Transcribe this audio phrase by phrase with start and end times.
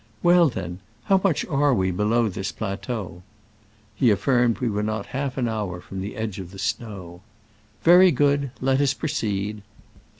[0.23, 3.21] Well, then, how much are we below this plateau?"
[3.95, 7.21] He affirmed we were not half an hour from the edge of the snow.
[7.83, 9.61] "Very good: let us proceed.